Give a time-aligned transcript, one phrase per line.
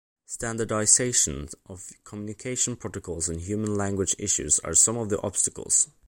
[0.25, 5.89] Standardization of communication protocols and human language issues are some of the obstacles.